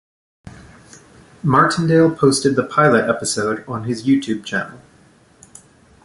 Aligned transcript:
Martindale 1.43 2.09
posted 2.15 2.55
the 2.55 2.63
pilot 2.65 3.07
episode 3.07 3.63
on 3.67 3.83
his 3.83 4.03
YouTube 4.07 4.43
channel. 4.43 4.81